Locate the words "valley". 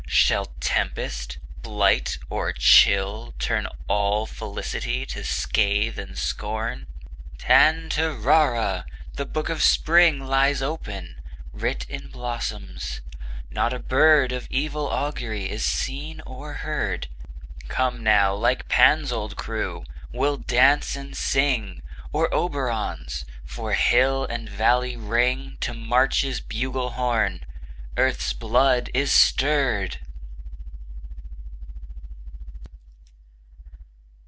24.49-24.97